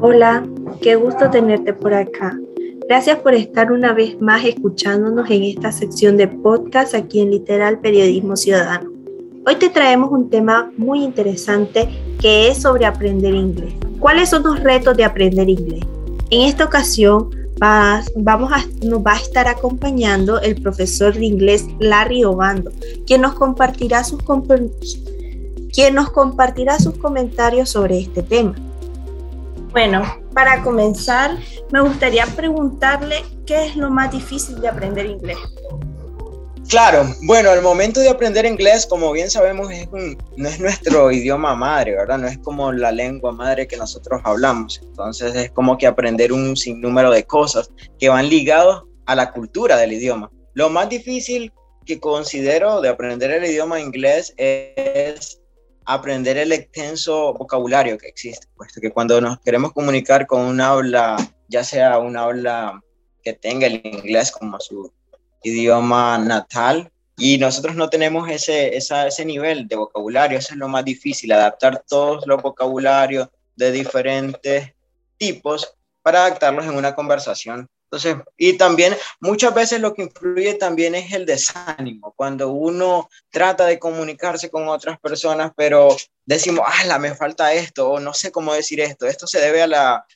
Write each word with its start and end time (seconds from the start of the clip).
Hola, 0.00 0.46
qué 0.80 0.94
gusto 0.94 1.28
tenerte 1.28 1.72
por 1.72 1.92
acá. 1.92 2.38
Gracias 2.88 3.18
por 3.18 3.34
estar 3.34 3.72
una 3.72 3.92
vez 3.92 4.20
más 4.20 4.44
escuchándonos 4.44 5.28
en 5.28 5.42
esta 5.42 5.72
sección 5.72 6.16
de 6.16 6.28
podcast 6.28 6.94
aquí 6.94 7.18
en 7.18 7.32
Literal 7.32 7.80
Periodismo 7.80 8.36
Ciudadano. 8.36 8.92
Hoy 9.44 9.56
te 9.56 9.68
traemos 9.70 10.12
un 10.12 10.30
tema 10.30 10.70
muy 10.76 11.02
interesante 11.02 11.88
que 12.20 12.46
es 12.46 12.58
sobre 12.58 12.86
aprender 12.86 13.34
inglés. 13.34 13.74
¿Cuáles 13.98 14.28
son 14.28 14.44
los 14.44 14.62
retos 14.62 14.96
de 14.96 15.02
aprender 15.02 15.48
inglés? 15.48 15.82
En 16.30 16.42
esta 16.42 16.66
ocasión 16.66 17.30
vamos 17.58 18.52
a, 18.52 18.64
nos 18.86 19.00
va 19.00 19.14
a 19.14 19.20
estar 19.20 19.48
acompañando 19.48 20.40
el 20.40 20.62
profesor 20.62 21.12
de 21.12 21.26
inglés 21.26 21.66
Larry 21.80 22.22
Obando, 22.22 22.70
quien 23.04 23.22
nos 23.22 23.34
compartirá 23.34 24.04
sus, 24.04 24.22
quien 25.72 25.94
nos 25.96 26.10
compartirá 26.10 26.78
sus 26.78 26.96
comentarios 26.98 27.70
sobre 27.70 27.98
este 27.98 28.22
tema. 28.22 28.54
Bueno, 29.78 30.02
para 30.34 30.60
comenzar, 30.64 31.38
me 31.70 31.80
gustaría 31.80 32.26
preguntarle 32.26 33.22
qué 33.46 33.66
es 33.66 33.76
lo 33.76 33.90
más 33.90 34.10
difícil 34.10 34.60
de 34.60 34.66
aprender 34.66 35.06
inglés. 35.06 35.36
Claro, 36.68 37.06
bueno, 37.22 37.52
el 37.52 37.62
momento 37.62 38.00
de 38.00 38.08
aprender 38.08 38.44
inglés, 38.44 38.86
como 38.86 39.12
bien 39.12 39.30
sabemos, 39.30 39.70
es 39.70 39.88
no 40.36 40.48
es 40.48 40.58
nuestro 40.58 41.12
idioma 41.12 41.54
madre, 41.54 41.92
¿verdad? 41.92 42.18
No 42.18 42.26
es 42.26 42.38
como 42.38 42.72
la 42.72 42.90
lengua 42.90 43.30
madre 43.30 43.68
que 43.68 43.76
nosotros 43.76 44.20
hablamos. 44.24 44.80
Entonces 44.82 45.32
es 45.36 45.52
como 45.52 45.78
que 45.78 45.86
aprender 45.86 46.32
un 46.32 46.56
sinnúmero 46.56 47.12
de 47.12 47.22
cosas 47.22 47.70
que 48.00 48.08
van 48.08 48.28
ligados 48.28 48.82
a 49.06 49.14
la 49.14 49.30
cultura 49.30 49.76
del 49.76 49.92
idioma. 49.92 50.28
Lo 50.54 50.70
más 50.70 50.88
difícil 50.88 51.52
que 51.86 52.00
considero 52.00 52.80
de 52.80 52.88
aprender 52.88 53.30
el 53.30 53.44
idioma 53.44 53.78
inglés 53.78 54.34
es 54.38 55.37
aprender 55.88 56.36
el 56.36 56.52
extenso 56.52 57.32
vocabulario 57.32 57.96
que 57.96 58.08
existe, 58.08 58.46
puesto 58.54 58.78
que 58.78 58.90
cuando 58.90 59.18
nos 59.22 59.40
queremos 59.40 59.72
comunicar 59.72 60.26
con 60.26 60.42
un 60.42 60.60
habla, 60.60 61.16
ya 61.48 61.64
sea 61.64 61.98
un 61.98 62.14
habla 62.14 62.78
que 63.22 63.32
tenga 63.32 63.66
el 63.66 63.80
inglés 63.82 64.30
como 64.30 64.60
su 64.60 64.92
idioma 65.42 66.18
natal, 66.18 66.92
y 67.16 67.38
nosotros 67.38 67.74
no 67.74 67.88
tenemos 67.88 68.28
ese, 68.28 68.76
ese 68.76 69.24
nivel 69.24 69.66
de 69.66 69.76
vocabulario, 69.76 70.38
eso 70.38 70.52
es 70.52 70.58
lo 70.58 70.68
más 70.68 70.84
difícil, 70.84 71.32
adaptar 71.32 71.82
todos 71.88 72.26
los 72.26 72.42
vocabularios 72.42 73.30
de 73.56 73.72
diferentes 73.72 74.74
tipos 75.16 75.74
para 76.02 76.26
adaptarlos 76.26 76.66
en 76.66 76.76
una 76.76 76.94
conversación 76.94 77.66
entonces, 77.90 78.16
y 78.36 78.58
también 78.58 78.94
muchas 79.18 79.54
veces 79.54 79.80
lo 79.80 79.94
que 79.94 80.02
influye 80.02 80.54
también 80.54 80.94
es 80.94 81.12
el 81.14 81.24
desánimo, 81.24 82.12
cuando 82.14 82.50
uno 82.52 83.08
trata 83.30 83.64
de 83.64 83.78
comunicarse 83.78 84.50
con 84.50 84.68
otras 84.68 85.00
personas, 85.00 85.52
pero 85.56 85.96
decimos, 86.26 86.66
ah, 86.66 86.98
me 86.98 87.14
falta 87.14 87.54
esto, 87.54 87.90
o 87.90 87.98
no 87.98 88.12
sé 88.12 88.30
cómo 88.30 88.52
decir 88.52 88.80
esto, 88.80 89.06
esto 89.06 89.26
se 89.26 89.40
debe 89.40 89.62
a 89.62 89.66
la 89.66 90.06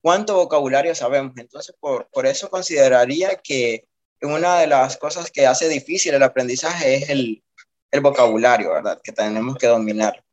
cuánto 0.00 0.36
vocabulario 0.36 0.94
sabemos. 0.94 1.34
Entonces, 1.36 1.74
por, 1.78 2.08
por 2.08 2.26
eso 2.26 2.48
consideraría 2.48 3.36
que 3.36 3.86
una 4.22 4.58
de 4.60 4.66
las 4.66 4.96
cosas 4.96 5.30
que 5.30 5.46
hace 5.46 5.68
difícil 5.68 6.14
el 6.14 6.22
aprendizaje 6.22 6.94
es 6.94 7.10
el, 7.10 7.42
el 7.90 8.00
vocabulario, 8.00 8.72
¿verdad? 8.72 8.98
Que 9.04 9.12
tenemos 9.12 9.58
que 9.58 9.66
dominar. 9.66 10.24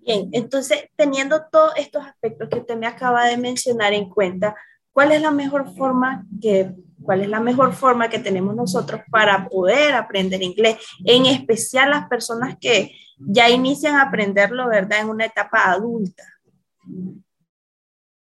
Bien, 0.00 0.30
entonces, 0.32 0.88
teniendo 0.96 1.44
todos 1.52 1.74
estos 1.76 2.06
aspectos 2.06 2.48
que 2.48 2.60
usted 2.60 2.76
me 2.76 2.86
acaba 2.86 3.26
de 3.26 3.36
mencionar 3.36 3.92
en 3.92 4.08
cuenta, 4.08 4.56
¿Cuál 4.96 5.12
es 5.12 5.20
la 5.20 5.30
mejor 5.30 5.76
forma 5.76 6.24
que 6.40 6.70
cuál 7.02 7.20
es 7.20 7.28
la 7.28 7.38
mejor 7.38 7.74
forma 7.74 8.08
que 8.08 8.18
tenemos 8.18 8.56
nosotros 8.56 9.02
para 9.10 9.46
poder 9.46 9.92
aprender 9.92 10.42
inglés, 10.42 10.78
en 11.04 11.26
especial 11.26 11.90
las 11.90 12.08
personas 12.08 12.56
que 12.58 12.92
ya 13.18 13.50
inician 13.50 13.96
a 13.96 14.04
aprenderlo, 14.04 14.66
¿verdad? 14.70 15.00
En 15.00 15.10
una 15.10 15.26
etapa 15.26 15.70
adulta. 15.70 16.24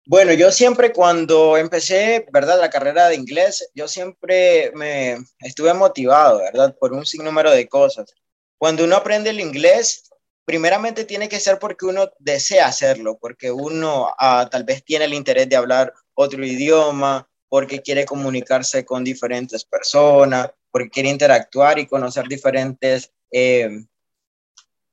Bueno, 0.06 0.34
yo 0.34 0.52
siempre 0.52 0.92
cuando 0.92 1.56
empecé, 1.56 2.28
¿verdad? 2.34 2.60
La 2.60 2.70
carrera 2.70 3.08
de 3.08 3.16
inglés, 3.16 3.72
yo 3.74 3.88
siempre 3.88 4.74
me 4.76 5.16
estuve 5.40 5.74
motivado, 5.74 6.40
¿verdad? 6.40 6.76
Por 6.78 6.92
un 6.92 7.06
sinnúmero 7.06 7.52
de 7.52 7.70
cosas. 7.70 8.14
Cuando 8.58 8.84
uno 8.84 8.98
aprende 8.98 9.30
el 9.30 9.40
inglés, 9.40 10.10
primeramente 10.44 11.06
tiene 11.06 11.30
que 11.30 11.40
ser 11.40 11.58
porque 11.58 11.86
uno 11.86 12.12
desea 12.20 12.68
hacerlo, 12.68 13.18
porque 13.18 13.50
uno 13.50 14.14
ah, 14.20 14.50
tal 14.52 14.66
vez 14.66 14.84
tiene 14.84 15.06
el 15.06 15.14
interés 15.14 15.48
de 15.48 15.56
hablar 15.56 15.94
otro 16.16 16.44
idioma, 16.46 17.28
porque 17.48 17.82
quiere 17.82 18.06
comunicarse 18.06 18.84
con 18.84 19.04
diferentes 19.04 19.64
personas, 19.64 20.52
porque 20.72 20.90
quiere 20.90 21.10
interactuar 21.10 21.80
y 21.80 21.86
conocer 21.86 22.28
diferentes, 22.28 23.12
eh, 23.32 23.86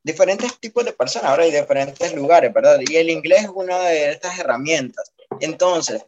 diferentes 0.02 0.58
tipos 0.60 0.84
de 0.84 0.92
personas, 0.92 1.30
ahora 1.30 1.44
hay 1.44 1.50
diferentes 1.50 2.14
lugares, 2.14 2.52
¿verdad? 2.52 2.78
Y 2.88 2.96
el 2.96 3.10
inglés 3.10 3.44
es 3.44 3.50
una 3.54 3.78
de 3.80 4.10
estas 4.10 4.38
herramientas. 4.38 5.12
Entonces, 5.40 6.04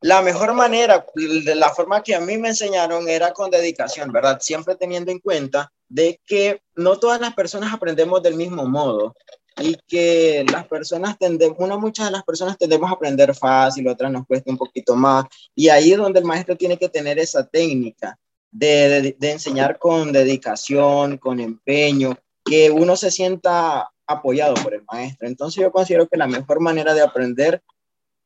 la 0.00 0.20
mejor 0.22 0.52
manera, 0.52 1.06
la 1.14 1.70
forma 1.70 2.02
que 2.02 2.14
a 2.14 2.20
mí 2.20 2.36
me 2.36 2.48
enseñaron 2.48 3.08
era 3.08 3.32
con 3.32 3.50
dedicación, 3.50 4.12
¿verdad? 4.12 4.38
Siempre 4.40 4.76
teniendo 4.76 5.10
en 5.10 5.20
cuenta 5.20 5.72
de 5.88 6.20
que 6.26 6.60
no 6.74 6.98
todas 6.98 7.20
las 7.20 7.34
personas 7.34 7.72
aprendemos 7.72 8.22
del 8.22 8.34
mismo 8.34 8.66
modo 8.66 9.14
y 9.58 9.76
que 9.86 10.44
las 10.50 10.66
personas 10.66 11.18
tendemos, 11.18 11.56
una, 11.58 11.76
muchas 11.76 12.06
de 12.06 12.12
las 12.12 12.24
personas 12.24 12.58
tendemos 12.58 12.90
a 12.90 12.94
aprender 12.94 13.34
fácil, 13.34 13.88
otras 13.88 14.12
nos 14.12 14.26
cuesta 14.26 14.50
un 14.50 14.58
poquito 14.58 14.94
más, 14.94 15.24
y 15.54 15.68
ahí 15.68 15.92
es 15.92 15.98
donde 15.98 16.20
el 16.20 16.26
maestro 16.26 16.56
tiene 16.56 16.78
que 16.78 16.88
tener 16.88 17.18
esa 17.18 17.46
técnica 17.46 18.18
de, 18.50 19.16
de, 19.18 19.30
enseñar 19.30 19.78
con 19.78 20.12
dedicación, 20.12 21.18
con 21.18 21.40
empeño, 21.40 22.16
que 22.44 22.70
uno 22.70 22.96
se 22.96 23.10
sienta 23.10 23.90
apoyado 24.06 24.54
por 24.54 24.72
el 24.74 24.84
maestro. 24.90 25.26
Entonces 25.26 25.62
yo 25.62 25.72
considero 25.72 26.08
que 26.08 26.16
la 26.16 26.26
mejor 26.26 26.60
manera 26.60 26.94
de 26.94 27.02
aprender 27.02 27.62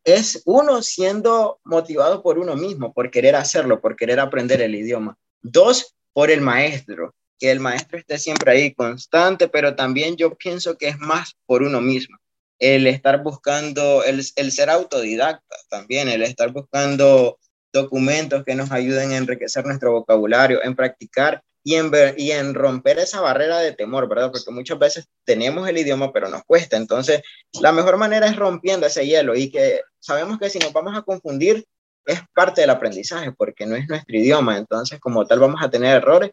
es 0.04 0.42
uno 0.44 0.82
siendo 0.82 1.58
motivado 1.64 2.22
por 2.22 2.38
uno 2.38 2.54
mismo, 2.54 2.92
por 2.92 3.10
querer 3.10 3.34
hacerlo, 3.34 3.80
por 3.80 3.96
querer 3.96 4.20
aprender 4.20 4.60
el 4.60 4.74
idioma. 4.74 5.16
Dos, 5.42 5.94
por 6.12 6.30
el 6.30 6.40
maestro 6.40 7.14
que 7.40 7.50
el 7.50 7.58
maestro 7.58 7.98
esté 7.98 8.18
siempre 8.18 8.52
ahí 8.52 8.74
constante, 8.74 9.48
pero 9.48 9.74
también 9.74 10.16
yo 10.16 10.34
pienso 10.36 10.76
que 10.76 10.88
es 10.88 10.98
más 10.98 11.34
por 11.46 11.62
uno 11.62 11.80
mismo. 11.80 12.18
El 12.58 12.86
estar 12.86 13.22
buscando, 13.22 14.04
el, 14.04 14.22
el 14.36 14.52
ser 14.52 14.68
autodidacta 14.68 15.56
también, 15.70 16.08
el 16.08 16.22
estar 16.22 16.52
buscando 16.52 17.38
documentos 17.72 18.44
que 18.44 18.54
nos 18.54 18.70
ayuden 18.70 19.12
a 19.12 19.16
enriquecer 19.16 19.64
nuestro 19.64 19.92
vocabulario, 19.92 20.62
en 20.62 20.76
practicar 20.76 21.42
y 21.62 21.76
en, 21.76 21.90
ver, 21.90 22.14
y 22.18 22.32
en 22.32 22.54
romper 22.54 22.98
esa 22.98 23.20
barrera 23.20 23.58
de 23.58 23.72
temor, 23.72 24.08
¿verdad? 24.08 24.30
Porque 24.30 24.50
muchas 24.50 24.78
veces 24.78 25.08
tenemos 25.24 25.68
el 25.68 25.78
idioma, 25.78 26.12
pero 26.12 26.28
nos 26.28 26.44
cuesta. 26.44 26.76
Entonces, 26.76 27.22
la 27.60 27.72
mejor 27.72 27.96
manera 27.96 28.26
es 28.26 28.36
rompiendo 28.36 28.86
ese 28.86 29.06
hielo 29.06 29.34
y 29.34 29.50
que 29.50 29.80
sabemos 29.98 30.38
que 30.38 30.50
si 30.50 30.58
nos 30.58 30.72
vamos 30.72 30.96
a 30.96 31.02
confundir, 31.02 31.66
es 32.06 32.20
parte 32.34 32.62
del 32.62 32.70
aprendizaje, 32.70 33.32
porque 33.32 33.66
no 33.66 33.76
es 33.76 33.88
nuestro 33.88 34.16
idioma. 34.16 34.56
Entonces, 34.58 34.98
como 35.00 35.26
tal, 35.26 35.38
vamos 35.38 35.62
a 35.62 35.70
tener 35.70 35.96
errores, 35.96 36.30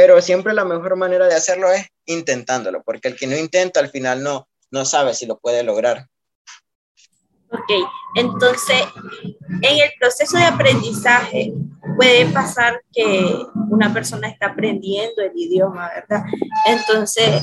pero 0.00 0.22
siempre 0.22 0.54
la 0.54 0.64
mejor 0.64 0.96
manera 0.96 1.28
de 1.28 1.34
hacerlo 1.34 1.70
es 1.70 1.86
intentándolo, 2.06 2.82
porque 2.82 3.08
el 3.08 3.16
que 3.16 3.26
no 3.26 3.36
intenta 3.36 3.80
al 3.80 3.90
final 3.90 4.22
no, 4.22 4.48
no 4.70 4.86
sabe 4.86 5.12
si 5.12 5.26
lo 5.26 5.38
puede 5.38 5.62
lograr. 5.62 6.06
Ok, 7.50 7.86
entonces 8.14 8.82
en 9.60 9.78
el 9.78 9.90
proceso 10.00 10.38
de 10.38 10.44
aprendizaje 10.44 11.52
puede 11.98 12.24
pasar 12.32 12.80
que 12.90 13.44
una 13.68 13.92
persona 13.92 14.28
está 14.28 14.46
aprendiendo 14.46 15.20
el 15.20 15.32
idioma, 15.34 15.90
¿verdad? 15.94 16.24
Entonces 16.64 17.42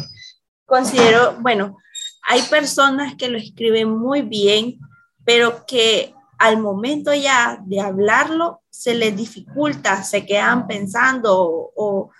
considero, 0.66 1.36
bueno, 1.40 1.78
hay 2.24 2.42
personas 2.42 3.14
que 3.20 3.30
lo 3.30 3.38
escriben 3.38 3.88
muy 3.88 4.24
bien, 4.24 4.80
pero 5.24 5.64
que 5.68 6.12
al 6.40 6.58
momento 6.58 7.14
ya 7.14 7.60
de 7.64 7.82
hablarlo 7.82 8.64
se 8.72 8.96
les 8.96 9.16
dificulta, 9.16 10.02
se 10.02 10.26
quedan 10.26 10.66
pensando 10.66 11.40
o, 11.40 11.72
o 11.76 12.12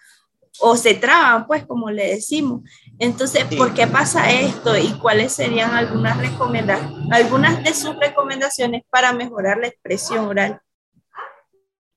se 0.76 0.94
traban, 0.96 1.48
pues 1.48 1.66
como 1.66 1.90
le 1.90 2.08
decimos. 2.08 2.62
Entonces, 3.00 3.46
¿por 3.58 3.74
qué 3.74 3.88
pasa 3.88 4.32
esto 4.32 4.78
y 4.78 4.94
cuáles 5.00 5.34
serían 5.34 5.72
algunas 5.72 6.18
recomendaciones, 6.18 7.08
algunas 7.12 7.64
de 7.64 7.74
sus 7.74 7.96
recomendaciones 7.98 8.84
para 8.90 9.14
mejorar 9.14 9.58
la 9.58 9.68
expresión 9.68 10.26
oral? 10.26 10.62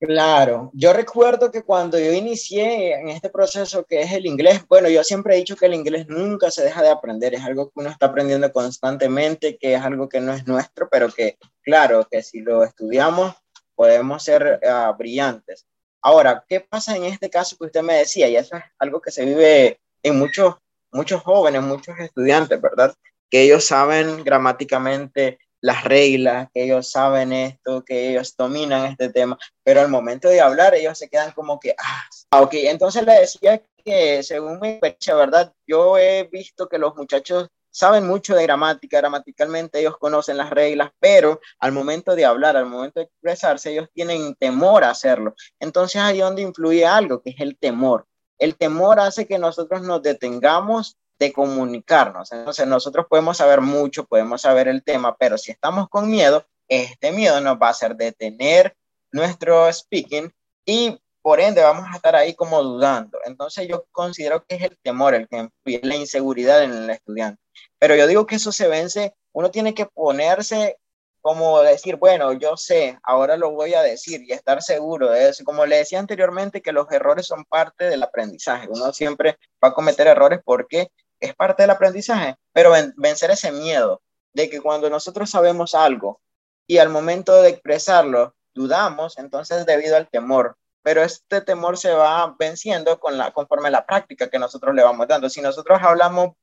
Claro, 0.03 0.71
yo 0.73 0.95
recuerdo 0.95 1.51
que 1.51 1.63
cuando 1.63 1.99
yo 1.99 2.11
inicié 2.15 2.95
en 2.95 3.11
este 3.11 3.29
proceso 3.29 3.85
que 3.85 4.01
es 4.01 4.11
el 4.13 4.25
inglés, 4.25 4.63
bueno, 4.67 4.89
yo 4.89 5.05
siempre 5.05 5.35
he 5.35 5.39
dicho 5.39 5.57
que 5.57 5.67
el 5.67 5.75
inglés 5.75 6.07
nunca 6.09 6.51
se 6.51 6.65
deja 6.65 6.83
de 6.83 6.89
aprender, 6.89 7.35
es 7.35 7.45
algo 7.45 7.67
que 7.67 7.81
uno 7.81 7.91
está 7.91 8.07
aprendiendo 8.07 8.51
constantemente, 8.51 9.59
que 9.59 9.75
es 9.75 9.83
algo 9.83 10.09
que 10.09 10.23
no 10.23 10.33
es 10.33 10.47
nuestro, 10.47 10.89
pero 10.91 11.11
que, 11.11 11.37
claro, 11.63 12.09
que 12.11 12.23
si 12.23 12.41
lo 12.41 12.65
estudiamos 12.65 13.35
podemos 13.75 14.23
ser 14.23 14.61
ah, 14.67 14.95
brillantes. 14.99 15.67
Ahora, 16.03 16.45
¿qué 16.49 16.61
pasa 16.61 16.97
en 16.97 17.05
este 17.05 17.29
caso 17.29 17.57
que 17.57 17.67
usted 17.67 17.83
me 17.83 17.95
decía? 17.95 18.29
Y 18.29 18.37
eso 18.37 18.57
es 18.57 18.65
algo 18.79 19.01
que 19.01 19.11
se 19.11 19.25
vive 19.25 19.81
en 20.03 20.19
muchos, 20.19 20.57
muchos 20.93 21.23
jóvenes, 21.23 21.63
muchos 21.63 21.99
estudiantes, 21.99 22.61
¿verdad? 22.61 22.95
Que 23.31 23.43
ellos 23.43 23.65
saben 23.65 24.25
gramáticamente 24.25 25.39
las 25.61 25.85
reglas, 25.85 26.49
que 26.55 26.65
ellos 26.65 26.91
saben 26.91 27.33
esto, 27.33 27.85
que 27.85 28.11
ellos 28.11 28.35
dominan 28.37 28.87
este 28.87 29.11
tema, 29.11 29.39
pero 29.63 29.81
al 29.81 29.89
momento 29.89 30.29
de 30.29 30.41
hablar 30.41 30.75
ellos 30.75 30.99
se 30.99 31.09
quedan 31.09 31.33
como 31.33 31.61
que, 31.61 31.75
ah, 31.79 32.41
ok, 32.41 32.55
entonces 32.55 33.05
le 33.05 33.21
decía 33.21 33.63
que 33.85 34.23
según 34.23 34.59
mi 34.59 34.69
experiencia, 34.69 35.15
¿verdad? 35.15 35.53
Yo 35.67 35.99
he 35.99 36.25
visto 36.25 36.69
que 36.69 36.79
los 36.79 36.97
muchachos 36.97 37.49
saben 37.71 38.07
mucho 38.07 38.35
de 38.35 38.43
gramática, 38.43 38.99
gramaticalmente 38.99 39.81
ellos 39.81 39.97
conocen 39.99 40.37
las 40.37 40.51
reglas, 40.51 40.91
pero 40.99 41.41
al 41.59 41.73
momento 41.73 42.15
de 42.15 42.25
hablar, 42.25 42.57
al 42.57 42.67
momento 42.67 43.01
de 43.01 43.07
expresarse, 43.07 43.73
ellos 43.73 43.89
tienen 43.93 44.35
temor 44.35 44.85
a 44.85 44.91
hacerlo. 44.91 45.35
Entonces 45.59 46.01
ahí 46.01 46.19
donde 46.19 46.43
influye 46.43 46.87
algo, 46.87 47.23
que 47.23 47.31
es 47.31 47.41
el 47.41 47.59
temor. 47.59 48.07
El 48.39 48.57
temor 48.57 49.01
hace 49.01 49.27
que 49.27 49.39
nosotros 49.39 49.83
nos 49.83 50.03
detengamos 50.03 50.97
de 51.19 51.33
comunicarnos. 51.33 52.33
Entonces 52.33 52.67
nosotros 52.67 53.07
podemos 53.09 53.37
saber 53.37 53.61
mucho, 53.61 54.07
podemos 54.07 54.43
saber 54.43 54.69
el 54.69 54.83
tema, 54.83 55.17
pero 55.17 55.37
si 55.37 55.53
estamos 55.53 55.89
con 55.89 56.11
miedo, 56.11 56.47
este 56.67 57.13
miedo 57.13 57.41
nos 57.41 57.57
va 57.57 57.69
a 57.69 57.71
hacer 57.71 57.95
detener 57.97 58.75
nuestro 59.13 59.71
speaking 59.73 60.33
y 60.65 60.99
por 61.23 61.41
ende 61.41 61.63
vamos 61.63 61.87
a 61.91 61.97
estar 61.97 62.17
ahí 62.17 62.35
como 62.35 62.63
dudando. 62.63 63.19
Entonces 63.25 63.69
yo 63.69 63.85
considero 63.93 64.45
que 64.45 64.57
es 64.57 64.63
el 64.63 64.79
temor 64.83 65.15
el 65.15 65.29
que 65.29 65.39
influye, 65.39 65.81
la 65.83 65.97
inseguridad 65.97 66.63
en 66.63 66.73
el 66.73 66.91
estudiante. 66.91 67.43
Pero 67.79 67.95
yo 67.97 68.07
digo 68.07 68.27
que 68.27 68.37
eso 68.37 68.53
se 68.53 68.69
vence, 68.69 69.15
uno 69.33 69.51
tiene 69.51 69.75
que 69.75 69.87
ponerse 69.87 70.79
como 71.21 71.61
decir, 71.61 71.97
bueno, 71.97 72.33
yo 72.33 72.57
sé, 72.57 72.99
ahora 73.03 73.37
lo 73.37 73.51
voy 73.51 73.75
a 73.75 73.83
decir 73.83 74.23
y 74.23 74.33
estar 74.33 74.63
seguro 74.63 75.11
de 75.11 75.29
eso. 75.29 75.45
Como 75.45 75.67
le 75.67 75.77
decía 75.77 75.99
anteriormente, 75.99 76.63
que 76.63 76.73
los 76.73 76.91
errores 76.91 77.27
son 77.27 77.45
parte 77.45 77.85
del 77.85 78.03
aprendizaje. 78.03 78.69
Uno 78.71 78.93
siempre 78.93 79.39
va 79.63 79.69
a 79.69 79.75
cometer 79.75 80.07
errores 80.07 80.41
porque 80.43 80.91
es 81.21 81.35
parte 81.35 81.63
del 81.63 81.71
aprendizaje, 81.71 82.37
pero 82.53 82.73
vencer 82.97 83.31
ese 83.31 83.53
miedo 83.53 84.01
de 84.33 84.49
que 84.49 84.61
cuando 84.61 84.89
nosotros 84.89 85.29
sabemos 85.29 85.75
algo 85.75 86.21
y 86.67 86.79
al 86.79 86.89
momento 86.89 87.43
de 87.43 87.51
expresarlo 87.51 88.35
dudamos, 88.55 89.19
entonces 89.19 89.67
debido 89.67 89.97
al 89.97 90.09
temor, 90.09 90.57
pero 90.83 91.03
este 91.03 91.41
temor 91.41 91.79
se 91.79 91.93
va 91.93 92.35
venciendo 92.39 92.99
con 92.99 93.19
la, 93.19 93.33
conforme 93.33 93.71
la 93.71 93.85
práctica 93.87 94.29
que 94.29 94.39
nosotros 94.39 94.75
le 94.75 94.83
vamos 94.83 95.07
dando. 95.09 95.29
Si 95.29 95.41
nosotros 95.41 95.79
hablamos, 95.83 96.35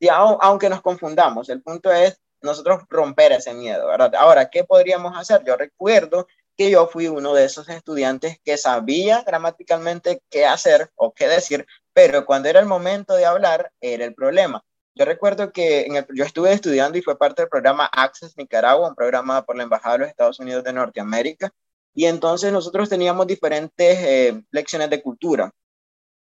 ya, 0.00 0.16
aunque 0.16 0.68
nos 0.68 0.82
confundamos, 0.82 1.48
el 1.48 1.62
punto 1.62 1.92
es 1.92 2.20
nosotros 2.42 2.82
romper 2.88 3.32
ese 3.32 3.54
miedo, 3.54 3.86
¿verdad? 3.86 4.14
Ahora, 4.16 4.50
¿qué 4.50 4.64
podríamos 4.64 5.16
hacer? 5.16 5.42
Yo 5.44 5.56
recuerdo 5.56 6.26
que 6.56 6.70
yo 6.70 6.86
fui 6.86 7.08
uno 7.08 7.34
de 7.34 7.44
esos 7.44 7.68
estudiantes 7.68 8.38
que 8.44 8.56
sabía 8.56 9.22
gramaticalmente 9.22 10.22
qué 10.30 10.46
hacer 10.46 10.90
o 10.94 11.12
qué 11.12 11.28
decir, 11.28 11.66
pero 11.92 12.24
cuando 12.24 12.48
era 12.48 12.60
el 12.60 12.66
momento 12.66 13.14
de 13.14 13.26
hablar, 13.26 13.72
era 13.80 14.04
el 14.04 14.14
problema. 14.14 14.64
Yo 14.94 15.04
recuerdo 15.04 15.52
que 15.52 15.86
yo 16.14 16.24
estuve 16.24 16.52
estudiando 16.52 16.96
y 16.96 17.02
fue 17.02 17.18
parte 17.18 17.42
del 17.42 17.50
programa 17.50 17.84
Access 17.92 18.36
Nicaragua, 18.38 18.88
un 18.88 18.94
programa 18.94 19.44
por 19.44 19.56
la 19.56 19.64
Embajada 19.64 19.94
de 19.94 19.98
los 20.00 20.08
Estados 20.08 20.40
Unidos 20.40 20.64
de 20.64 20.72
Norteamérica, 20.72 21.52
y 21.96 22.04
entonces 22.04 22.52
nosotros 22.52 22.90
teníamos 22.90 23.26
diferentes 23.26 23.98
eh, 24.00 24.42
lecciones 24.50 24.90
de 24.90 25.02
cultura. 25.02 25.50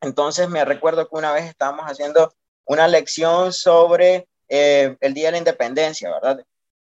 Entonces 0.03 0.49
me 0.51 0.65
recuerdo 0.67 1.09
que 1.09 1.17
una 1.17 1.33
vez 1.33 1.47
estábamos 1.47 1.87
haciendo 1.87 2.35
una 2.67 2.87
lección 2.87 3.55
sobre 3.55 4.29
eh, 4.49 4.97
el 5.01 5.15
Día 5.15 5.29
de 5.29 5.33
la 5.33 5.39
Independencia, 5.39 6.11
¿verdad? 6.13 6.45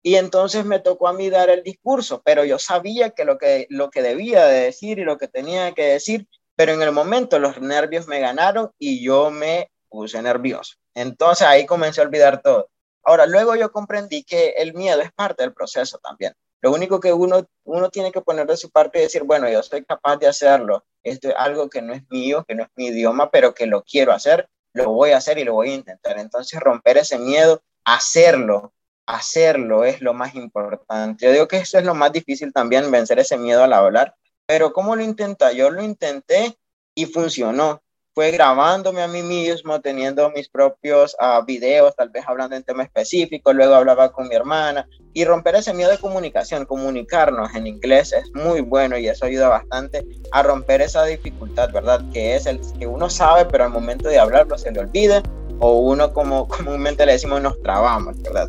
Y 0.03 0.17
entonces 0.17 0.65
me 0.65 0.81
tocó 0.81 1.07
a 1.07 1.13
mí 1.13 1.31
dar 1.31 1.51
el 1.51 1.63
discurso, 1.63 2.21
pero 2.25 2.45
yo 2.45 2.59
sabía 2.59 3.11
que 3.11 3.25
lo 3.25 3.39
que, 3.39 3.69
lo 3.71 3.91
que 3.91 4.03
debía 4.03 4.45
de 4.47 4.63
decir 4.63 4.99
y 4.99 5.05
lo 5.05 5.19
que 5.19 5.29
tenía 5.29 5.73
que 5.73 5.85
decir, 5.85 6.27
pero 6.57 6.73
en 6.73 6.83
el 6.83 6.91
momento 6.91 7.39
los 7.39 7.61
nervios 7.61 8.09
me 8.09 8.19
ganaron 8.19 8.73
y 8.77 9.05
yo 9.05 9.31
me 9.31 9.71
puse 9.89 10.21
nervioso. 10.21 10.75
Entonces 10.95 11.47
ahí 11.47 11.65
comencé 11.65 12.01
a 12.01 12.05
olvidar 12.05 12.43
todo. 12.43 12.71
Ahora, 13.05 13.27
luego 13.27 13.55
yo 13.55 13.71
comprendí 13.71 14.25
que 14.25 14.55
el 14.57 14.75
miedo 14.75 15.01
es 15.01 15.13
parte 15.13 15.45
del 15.45 15.55
proceso 15.55 15.99
también. 15.99 16.35
Lo 16.65 16.73
único 16.73 16.99
que 16.99 17.13
uno, 17.13 17.47
uno 17.65 17.91
tiene 17.91 18.11
que 18.11 18.23
poner 18.23 18.47
de 18.47 18.57
su 18.57 18.71
parte 18.71 18.99
y 18.99 19.03
decir, 19.03 19.23
bueno, 19.23 19.51
yo 19.51 19.63
soy 19.63 19.85
capaz 19.85 20.17
de 20.17 20.29
hacerlo. 20.29 20.83
Esto 21.03 21.29
es 21.29 21.35
algo 21.37 21.69
que 21.69 21.83
no 21.83 21.93
es 21.93 22.05
mío, 22.09 22.43
que 22.49 22.55
no 22.55 22.63
es 22.63 22.71
mi 22.75 22.87
idioma, 22.87 23.31
pero 23.31 23.53
que 23.53 23.67
lo 23.67 23.83
quiero 23.83 24.13
hacer, 24.13 24.49
lo 24.73 24.89
voy 24.89 25.11
a 25.11 25.19
hacer 25.19 25.37
y 25.37 25.45
lo 25.45 25.53
voy 25.53 25.69
a 25.69 25.75
intentar. 25.75 26.19
Entonces, 26.19 26.59
romper 26.59 26.97
ese 26.97 27.19
miedo, 27.19 27.61
hacerlo, 27.85 28.73
hacerlo 29.05 29.85
es 29.85 30.01
lo 30.01 30.15
más 30.15 30.35
importante. 30.37 31.27
Yo 31.27 31.33
digo 31.33 31.49
que 31.49 31.59
eso 31.59 31.79
es 31.79 31.85
lo 31.85 31.95
más 31.95 32.13
difícil 32.13 32.51
también, 32.51 32.91
vencer 32.91 33.19
ese 33.19 33.37
miedo 33.37 33.63
al 33.63 33.75
hablar. 33.75 34.15
Pero 34.47 34.73
¿cómo 34.73 34.97
lo 34.97 35.03
intenta? 35.03 35.53
Yo 35.53 35.69
lo 35.69 35.83
intenté 35.83 36.57
y 36.95 37.05
funcionó 37.05 37.83
fue 38.15 38.31
grabándome 38.31 39.03
a 39.03 39.09
mí 39.09 39.23
mismo, 39.23 39.81
teniendo 39.81 40.31
mis 40.31 40.49
propios 40.49 41.17
uh, 41.21 41.45
videos, 41.45 41.97
tal 41.97 42.11
vez 42.11 42.25
hablando 42.29 42.55
en 42.55 42.63
tema 42.63 42.85
específico, 42.85 43.53
luego 43.53 43.75
hablaba 43.75 44.13
con 44.13 44.29
mi 44.29 44.37
hermana 44.37 44.89
y 45.13 45.25
romper 45.25 45.57
ese 45.57 45.75
miedo 45.75 45.91
de 45.91 45.99
comunicación, 45.99 46.65
comunicarnos 46.65 47.53
en 47.57 47.67
inglés 47.67 48.13
es 48.13 48.31
muy 48.33 48.61
bueno 48.61 48.97
y 48.97 49.09
eso 49.09 49.27
ayuda 49.27 49.49
bastante 49.49 50.07
a 50.31 50.43
romper 50.45 50.81
esa 50.81 51.05
dificultad, 51.05 51.73
¿verdad? 51.73 52.01
Que 52.13 52.37
es 52.37 52.47
el 52.47 52.61
que 52.79 52.87
uno 52.87 53.11
sabe, 53.11 53.47
pero 53.47 53.65
al 53.65 53.71
momento 53.71 54.09
de 54.09 54.19
hablarlo 54.19 54.57
se 54.59 54.71
le 54.71 54.79
olvida 54.79 55.21
o 55.59 55.81
uno 55.81 56.13
como 56.13 56.47
comúnmente 56.49 57.05
le 57.05 57.13
decimos 57.13 57.43
nos 57.43 57.61
trabamos, 57.63 58.23
¿verdad? 58.23 58.49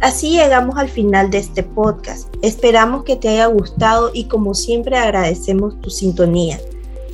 Así 0.00 0.30
llegamos 0.30 0.78
al 0.78 0.88
final 0.88 1.28
de 1.28 1.38
este 1.38 1.64
podcast. 1.64 2.32
Esperamos 2.40 3.04
que 3.04 3.16
te 3.16 3.28
haya 3.28 3.46
gustado 3.46 4.10
y 4.14 4.28
como 4.28 4.54
siempre 4.54 4.96
agradecemos 4.96 5.78
tu 5.80 5.90
sintonía. 5.90 6.58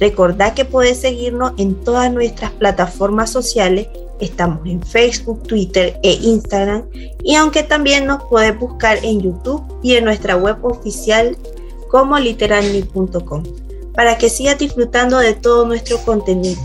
Recordá 0.04 0.52
que 0.52 0.66
puedes 0.66 1.00
seguirnos 1.00 1.52
en 1.56 1.76
todas 1.76 2.12
nuestras 2.12 2.50
plataformas 2.50 3.30
sociales. 3.30 3.88
Estamos 4.20 4.60
en 4.66 4.82
Facebook, 4.82 5.44
Twitter 5.44 5.98
e 6.02 6.12
Instagram. 6.12 6.84
Y 7.22 7.36
aunque 7.36 7.62
también 7.62 8.04
nos 8.04 8.22
puedes 8.24 8.54
buscar 8.58 8.98
en 9.02 9.22
YouTube 9.22 9.62
y 9.82 9.94
en 9.94 10.04
nuestra 10.04 10.36
web 10.36 10.62
oficial 10.62 11.38
como 11.90 12.18
literalme.com 12.18 13.44
para 13.94 14.18
que 14.18 14.28
sigas 14.28 14.58
disfrutando 14.58 15.16
de 15.16 15.32
todo 15.32 15.64
nuestro 15.64 15.96
contenido. 16.04 16.60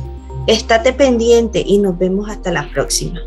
Estate 0.46 0.92
pendiente 0.92 1.64
y 1.66 1.78
nos 1.78 1.98
vemos 1.98 2.30
hasta 2.30 2.52
la 2.52 2.70
próxima. 2.74 3.22